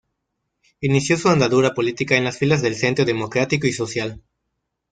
Inició 0.79 1.15
su 1.15 1.29
andadura 1.29 1.75
política 1.75 2.17
en 2.17 2.23
las 2.23 2.39
filas 2.39 2.63
del 2.63 2.73
Centro 2.73 3.05
Democrático 3.05 3.67
y 3.67 3.71
Social. 3.71 4.19